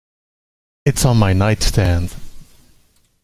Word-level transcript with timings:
It's 0.83 1.05
on 1.05 1.17
my 1.17 1.31
nightstand. 1.31 2.15